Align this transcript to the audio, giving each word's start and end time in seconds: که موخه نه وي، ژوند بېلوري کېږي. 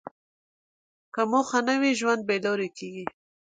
که 1.13 1.21
موخه 1.31 1.59
نه 1.67 1.75
وي، 1.81 1.91
ژوند 1.99 2.21
بېلوري 2.29 2.69
کېږي. 2.77 3.05